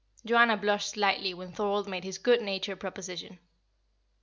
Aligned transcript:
Joanna 0.25 0.57
blushed 0.57 0.89
slightly 0.89 1.31
when 1.31 1.51
Thorold 1.51 1.87
made 1.87 2.03
his 2.03 2.17
good 2.17 2.41
natured 2.41 2.79
proposition. 2.79 3.37